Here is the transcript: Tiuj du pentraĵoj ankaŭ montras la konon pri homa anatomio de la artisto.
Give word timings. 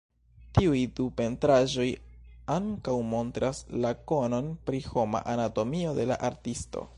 Tiuj 0.57 0.79
du 0.99 1.03
pentraĵoj 1.19 1.85
ankaŭ 2.55 2.95
montras 3.11 3.61
la 3.85 3.93
konon 4.13 4.49
pri 4.71 4.81
homa 4.95 5.23
anatomio 5.35 5.95
de 6.01 6.09
la 6.15 6.19
artisto. 6.33 6.89